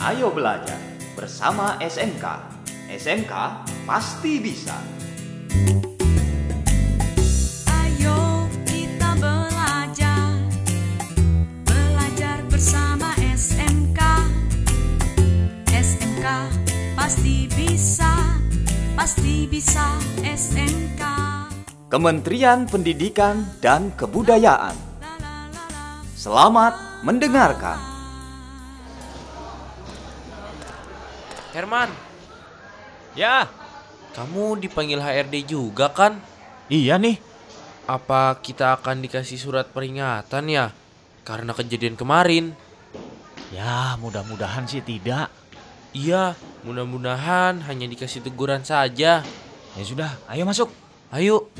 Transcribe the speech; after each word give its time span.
Ayo 0.00 0.32
belajar 0.32 0.80
bersama 1.12 1.76
SMK. 1.76 2.24
SMK 2.88 3.32
pasti 3.84 4.40
bisa. 4.40 4.72
Ayo 7.68 8.48
kita 8.64 9.12
belajar 9.20 10.40
Belajar 11.68 12.40
bersama 12.48 13.12
SMK 13.20 14.00
SMK 15.68 16.26
pasti 16.96 17.44
bisa 17.52 18.40
Pasti 18.96 19.44
bisa 19.52 20.00
SMK 20.24 21.02
Kementerian 21.92 22.64
Pendidikan 22.64 23.44
dan 23.60 23.92
Kebudayaan. 24.00 24.72
La 25.04 25.12
la 25.20 25.36
la 25.52 25.64
la 25.68 25.84
Selamat 26.16 27.04
mendengarkan. 27.04 27.89
Herman, 31.50 31.90
Ya, 33.18 33.50
kamu 34.14 34.62
dipanggil 34.62 35.02
HRD 35.02 35.50
juga 35.50 35.90
kan? 35.90 36.22
iya 36.70 36.94
nih. 36.94 37.18
Apa 37.90 38.38
kita 38.38 38.78
akan 38.78 39.02
dikasih 39.02 39.34
surat 39.34 39.66
peringatan 39.74 40.46
ya? 40.46 40.70
Karena 41.26 41.50
kejadian 41.50 41.98
kemarin. 41.98 42.54
Ya, 43.50 43.98
mudah-mudahan 43.98 44.70
sih 44.70 44.78
tidak. 44.78 45.26
Iya, 45.90 46.38
mudah-mudahan 46.62 47.66
hanya 47.66 47.90
dikasih 47.90 48.22
teguran 48.22 48.62
saja. 48.62 49.26
Ya 49.74 49.82
sudah, 49.82 50.14
ayo 50.30 50.46
masuk. 50.46 50.70
Ayo, 51.10 51.50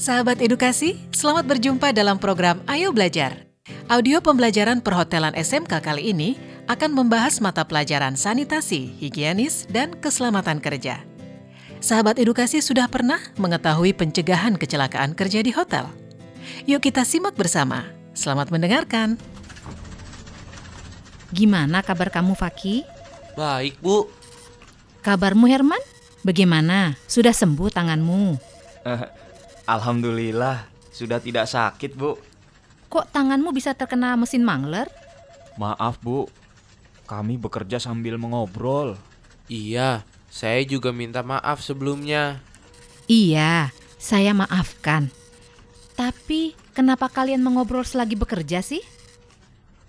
Sahabat 0.00 0.40
edukasi, 0.40 0.96
selamat 1.12 1.44
berjumpa 1.44 1.92
dalam 1.92 2.16
program 2.16 2.64
Ayo 2.64 2.88
Belajar. 2.88 3.44
Audio 3.84 4.24
pembelajaran 4.24 4.80
perhotelan 4.80 5.36
SMK 5.36 5.76
kali 5.84 6.16
ini 6.16 6.40
akan 6.70 6.94
membahas 6.94 7.42
mata 7.42 7.66
pelajaran 7.66 8.14
sanitasi, 8.14 8.94
higienis, 9.02 9.66
dan 9.66 9.90
keselamatan 9.98 10.62
kerja. 10.62 11.02
Sahabat 11.82 12.22
edukasi 12.22 12.62
sudah 12.62 12.86
pernah 12.86 13.18
mengetahui 13.34 13.90
pencegahan 13.90 14.54
kecelakaan 14.54 15.18
kerja 15.18 15.42
di 15.42 15.50
hotel? 15.50 15.90
Yuk 16.70 16.78
kita 16.78 17.02
simak 17.02 17.34
bersama. 17.34 17.90
Selamat 18.14 18.54
mendengarkan. 18.54 19.18
Gimana 21.34 21.82
kabar 21.82 22.14
kamu, 22.14 22.38
Faki? 22.38 22.86
baik 23.34 23.82
bu. 23.82 24.06
Kabarmu, 25.02 25.50
Herman? 25.50 25.80
Bagaimana? 26.22 26.94
Sudah 27.08 27.32
sembuh 27.32 27.72
tanganmu? 27.72 28.36
Alhamdulillah 29.64 30.68
sudah 30.92 31.16
tidak 31.16 31.48
sakit, 31.48 31.96
Bu. 31.96 32.20
Kok 32.92 33.08
tanganmu 33.08 33.48
bisa 33.56 33.72
terkena 33.72 34.12
mesin 34.20 34.44
mangler? 34.44 34.92
Maaf, 35.56 35.96
Bu. 36.04 36.28
Kami 37.10 37.34
bekerja 37.42 37.82
sambil 37.82 38.14
mengobrol. 38.22 38.94
Iya, 39.50 40.06
saya 40.30 40.62
juga 40.62 40.94
minta 40.94 41.26
maaf 41.26 41.58
sebelumnya. 41.58 42.38
Iya, 43.10 43.74
saya 43.98 44.30
maafkan. 44.30 45.10
Tapi 45.98 46.54
kenapa 46.70 47.10
kalian 47.10 47.42
mengobrol 47.42 47.82
selagi 47.82 48.14
bekerja 48.14 48.62
sih? 48.62 48.78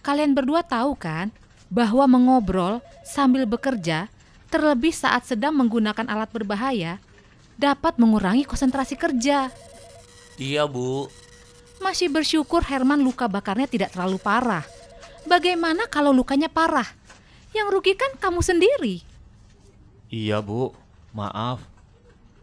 Kalian 0.02 0.34
berdua 0.34 0.66
tahu 0.66 0.98
kan 0.98 1.30
bahwa 1.70 2.10
mengobrol 2.10 2.82
sambil 3.06 3.46
bekerja, 3.46 4.10
terlebih 4.50 4.90
saat 4.90 5.30
sedang 5.30 5.54
menggunakan 5.54 6.10
alat 6.10 6.34
berbahaya, 6.34 6.98
dapat 7.54 8.02
mengurangi 8.02 8.50
konsentrasi 8.50 8.98
kerja. 8.98 9.54
Iya 10.42 10.66
bu. 10.66 11.06
Masih 11.86 12.10
bersyukur 12.10 12.66
Herman 12.66 13.06
luka 13.06 13.30
bakarnya 13.30 13.70
tidak 13.70 13.94
terlalu 13.94 14.18
parah. 14.18 14.66
Bagaimana 15.30 15.86
kalau 15.86 16.10
lukanya 16.10 16.50
parah? 16.50 16.90
Yang 17.52 17.68
rugi 17.72 17.94
kan 18.00 18.16
kamu 18.20 18.40
sendiri. 18.40 19.04
Iya, 20.12 20.40
Bu. 20.40 20.72
Maaf. 21.12 21.60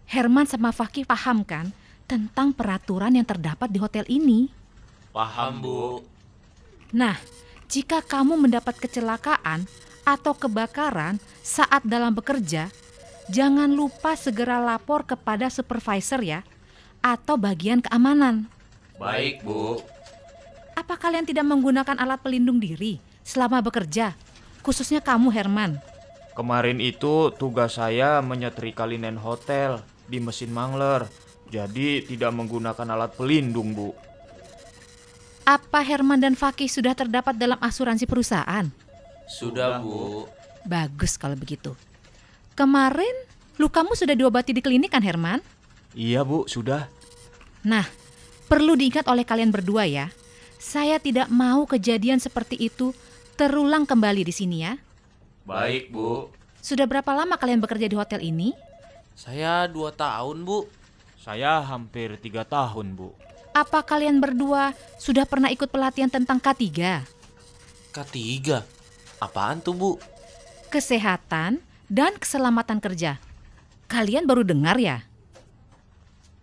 Herman 0.09 0.49
sama 0.49 0.73
Fakih 0.73 1.05
paham 1.05 1.45
kan 1.45 1.69
tentang 2.09 2.57
peraturan 2.57 3.13
yang 3.13 3.29
terdapat 3.29 3.69
di 3.69 3.77
hotel 3.77 4.09
ini? 4.09 4.49
Paham 5.13 5.61
bu. 5.61 6.01
Nah, 6.97 7.21
jika 7.69 8.01
kamu 8.01 8.41
mendapat 8.41 8.81
kecelakaan 8.81 9.69
atau 10.09 10.33
kebakaran 10.33 11.21
saat 11.45 11.85
dalam 11.85 12.17
bekerja, 12.17 12.73
jangan 13.29 13.69
lupa 13.69 14.17
segera 14.17 14.57
lapor 14.65 15.05
kepada 15.05 15.53
supervisor 15.53 16.25
ya 16.25 16.41
atau 17.05 17.37
bagian 17.37 17.85
keamanan. 17.85 18.49
Baik 18.97 19.45
bu. 19.45 19.85
Apa 20.73 20.97
kalian 20.97 21.29
tidak 21.29 21.45
menggunakan 21.45 22.01
alat 22.01 22.25
pelindung 22.25 22.57
diri 22.57 22.97
selama 23.21 23.61
bekerja? 23.61 24.17
Khususnya 24.69 25.01
kamu 25.01 25.33
Herman. 25.33 25.81
Kemarin 26.37 26.77
itu 26.77 27.33
tugas 27.41 27.81
saya 27.81 28.21
menyetrika 28.21 28.84
linen 28.84 29.17
hotel 29.17 29.81
di 30.05 30.21
mesin 30.21 30.53
mangler. 30.53 31.09
Jadi 31.49 32.05
tidak 32.05 32.37
menggunakan 32.37 32.84
alat 32.93 33.17
pelindung, 33.17 33.73
Bu. 33.73 33.97
Apa 35.49 35.81
Herman 35.81 36.21
dan 36.21 36.37
Fakih 36.37 36.69
sudah 36.69 36.93
terdapat 36.93 37.41
dalam 37.41 37.56
asuransi 37.65 38.05
perusahaan? 38.05 38.69
Sudah 39.25 39.81
bu. 39.81 40.29
Bagus 40.69 41.17
kalau 41.17 41.41
begitu. 41.41 41.73
Kemarin 42.53 43.25
lukamu 43.56 43.97
sudah 43.97 44.12
diobati 44.12 44.53
di 44.53 44.61
klinik 44.61 44.93
kan 44.93 45.00
Herman? 45.00 45.41
Iya, 45.97 46.29
Bu, 46.29 46.45
sudah. 46.45 46.93
Nah, 47.65 47.89
perlu 48.53 48.77
diingat 48.77 49.09
oleh 49.09 49.25
kalian 49.25 49.49
berdua 49.49 49.89
ya. 49.89 50.12
Saya 50.61 51.00
tidak 51.00 51.33
mau 51.33 51.65
kejadian 51.65 52.21
seperti 52.21 52.69
itu 52.69 52.93
terulang 53.38 53.87
kembali 53.87 54.26
di 54.26 54.34
sini 54.34 54.66
ya. 54.66 54.75
Baik 55.47 55.94
bu. 55.94 56.34
Sudah 56.59 56.91
berapa 56.91 57.15
lama 57.15 57.38
kalian 57.38 57.62
bekerja 57.62 57.87
di 57.87 57.94
hotel 57.94 58.19
ini? 58.26 58.50
Saya 59.15 59.71
dua 59.71 59.94
tahun 59.94 60.43
bu. 60.43 60.66
Saya 61.28 61.60
hampir 61.60 62.16
tiga 62.25 62.41
tahun, 62.41 62.97
Bu. 62.97 63.12
Apa 63.53 63.84
kalian 63.84 64.16
berdua 64.16 64.72
sudah 64.97 65.28
pernah 65.28 65.53
ikut 65.53 65.69
pelatihan 65.69 66.09
tentang 66.09 66.41
K3? 66.41 67.04
Ketiga. 67.93 68.65
Apaan 69.21 69.60
tuh 69.60 69.76
bu? 69.76 69.93
Kesehatan 70.72 71.60
dan 71.84 72.16
keselamatan 72.16 72.81
kerja. 72.81 73.20
Kalian 73.93 74.25
baru 74.25 74.41
dengar 74.41 74.81
ya? 74.81 75.05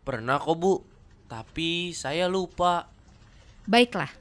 Pernah 0.06 0.38
kok 0.38 0.54
bu. 0.54 0.86
Tapi 1.26 1.90
saya 1.98 2.30
lupa. 2.30 2.86
Baiklah, 3.66 4.14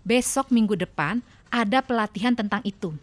besok 0.00 0.48
minggu 0.48 0.80
depan 0.80 1.20
ada 1.50 1.82
pelatihan 1.82 2.34
tentang 2.34 2.60
itu. 2.62 2.94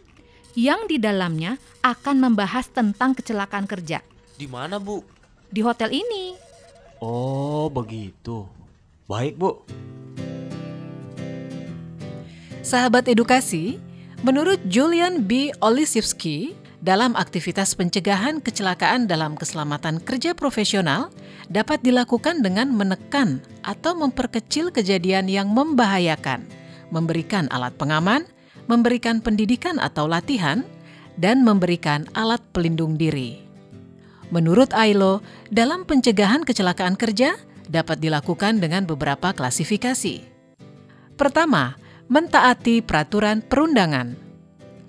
Yang 0.54 0.80
di 0.94 0.96
dalamnya 1.02 1.58
akan 1.82 2.22
membahas 2.22 2.70
tentang 2.70 3.12
kecelakaan 3.18 3.66
kerja. 3.66 4.00
Di 4.38 4.46
mana 4.46 4.78
bu? 4.78 5.02
Di 5.50 5.62
hotel 5.62 5.90
ini. 5.94 6.34
Oh, 7.02 7.66
begitu. 7.68 8.46
Baik, 9.04 9.36
Bu. 9.36 9.60
Sahabat 12.64 13.04
edukasi, 13.12 13.76
menurut 14.24 14.56
Julian 14.72 15.28
B. 15.28 15.52
Olisivsky, 15.60 16.56
dalam 16.80 17.12
aktivitas 17.12 17.76
pencegahan 17.76 18.40
kecelakaan 18.40 19.04
dalam 19.04 19.36
keselamatan 19.36 20.00
kerja 20.00 20.32
profesional 20.32 21.12
dapat 21.52 21.84
dilakukan 21.84 22.40
dengan 22.40 22.72
menekan 22.72 23.44
atau 23.64 23.92
memperkecil 23.96 24.72
kejadian 24.72 25.28
yang 25.28 25.52
membahayakan, 25.52 26.44
memberikan 26.94 27.50
alat 27.50 27.74
pengaman, 27.74 28.22
memberikan 28.70 29.18
pendidikan 29.18 29.82
atau 29.82 30.06
latihan, 30.06 30.62
dan 31.18 31.42
memberikan 31.42 32.06
alat 32.14 32.40
pelindung 32.54 32.94
diri. 32.94 33.42
Menurut 34.30 34.70
ILO, 34.72 35.20
dalam 35.50 35.82
pencegahan 35.82 36.46
kecelakaan 36.46 36.94
kerja 36.94 37.34
dapat 37.68 38.00
dilakukan 38.02 38.58
dengan 38.58 38.86
beberapa 38.86 39.34
klasifikasi. 39.34 40.26
Pertama, 41.14 41.78
mentaati 42.10 42.82
peraturan 42.82 43.44
perundangan. 43.46 44.18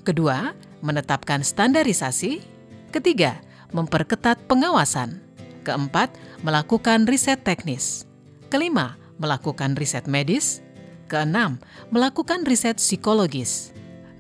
Kedua, 0.02 0.54
menetapkan 0.82 1.46
standarisasi. 1.46 2.42
Ketiga, 2.90 3.38
memperketat 3.70 4.50
pengawasan. 4.50 5.22
Keempat, 5.62 6.14
melakukan 6.42 7.06
riset 7.06 7.42
teknis. 7.46 8.10
Kelima, 8.50 8.98
melakukan 9.22 9.78
riset 9.78 10.10
medis. 10.10 10.65
Keenam, 11.06 11.62
melakukan 11.94 12.44
riset 12.50 12.82
psikologis. 12.82 13.70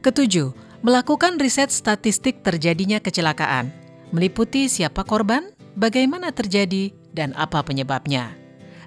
Ketujuh, 0.05 0.53
melakukan 0.85 1.41
riset 1.41 1.73
statistik 1.73 2.45
terjadinya 2.45 3.01
kecelakaan, 3.01 3.73
meliputi 4.13 4.69
siapa 4.69 5.01
korban, 5.01 5.49
bagaimana 5.73 6.29
terjadi, 6.29 6.93
dan 7.17 7.33
apa 7.33 7.65
penyebabnya. 7.65 8.37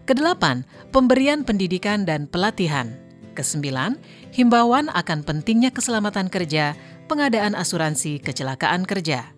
Kedelapan, 0.06 0.62
pemberian 0.94 1.42
pendidikan 1.42 2.06
dan 2.06 2.30
pelatihan. 2.30 2.94
Kesembilan, 3.34 3.98
himbauan 4.30 4.88
akan 4.94 5.26
pentingnya 5.26 5.74
keselamatan 5.74 6.30
kerja, 6.30 6.78
pengadaan 7.10 7.58
asuransi 7.58 8.22
kecelakaan 8.22 8.86
kerja. 8.86 9.34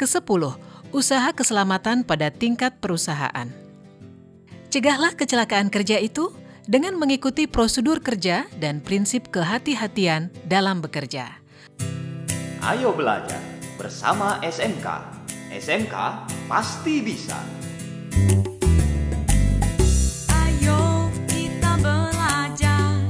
Kesepuluh, 0.00 0.56
usaha 0.96 1.28
keselamatan 1.36 2.08
pada 2.08 2.32
tingkat 2.32 2.80
perusahaan. 2.80 3.52
Cegahlah 4.68 5.12
kecelakaan 5.16 5.68
kerja 5.68 6.00
itu 6.00 6.32
dengan 6.68 7.00
mengikuti 7.00 7.48
prosedur 7.48 8.04
kerja 8.04 8.44
dan 8.60 8.84
prinsip 8.84 9.32
kehati-hatian 9.32 10.28
dalam 10.44 10.84
bekerja. 10.84 11.40
Ayo 12.60 12.92
belajar 12.92 13.40
bersama 13.80 14.36
SMK. 14.44 14.84
SMK 15.48 15.96
pasti 16.44 17.00
bisa. 17.00 17.40
Ayo 20.28 21.08
kita 21.24 21.80
belajar 21.80 23.00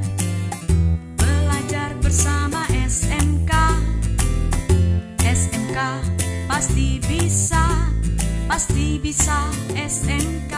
Belajar 1.19 1.99
bersama 1.99 2.63
SMK 2.71 3.53
SMK 5.19 5.79
pasti 6.47 7.03
bisa 7.11 7.91
Pasti 8.47 9.03
bisa 9.03 9.51
SMK 9.75 10.55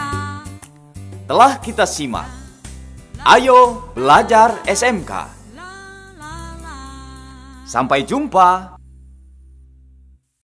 Telah 1.25 1.57
kita 1.65 1.89
simak. 1.89 2.40
Ayo 3.21 3.93
belajar 3.93 4.57
SMK. 4.65 5.29
Sampai 7.69 8.01
jumpa. 8.01 8.80